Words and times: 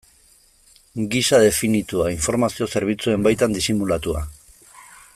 Gisa 1.15 1.41
definitua, 1.43 2.07
informazio 2.17 2.69
zerbitzuen 2.77 3.27
baitan 3.29 3.57
disimulatua. 3.59 4.29